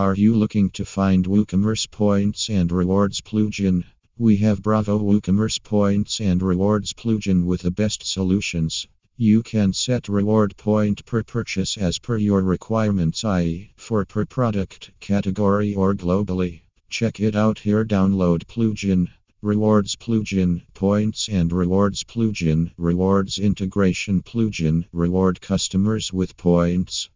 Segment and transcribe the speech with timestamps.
[0.00, 3.84] Are you looking to find WooCommerce points and rewards plugin?
[4.16, 8.86] We have Bravo WooCommerce points and rewards plugin with the best solutions.
[9.18, 14.90] You can set reward point per purchase as per your requirements, i.e., for per product,
[15.00, 16.62] category, or globally.
[16.88, 17.84] Check it out here.
[17.84, 19.08] Download plugin.
[19.42, 27.08] Rewards plugin, points and rewards plugin, rewards integration plugin, reward customers with points.